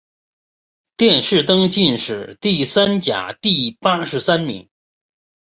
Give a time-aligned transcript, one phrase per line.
[0.97, 4.67] 殿试登进士第三甲第八十三名。